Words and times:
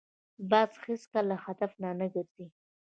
باز 0.49 0.71
هېڅکله 0.83 1.21
له 1.29 1.35
هدفه 1.43 1.87
نه 1.99 2.07
ګرځي 2.13 2.45